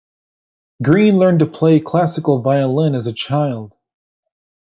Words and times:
Greene 0.81 1.19
learned 1.19 1.37
to 1.41 1.45
play 1.45 1.79
classical 1.79 2.41
violin 2.41 2.95
as 2.95 3.05
a 3.05 3.13
child. 3.13 3.75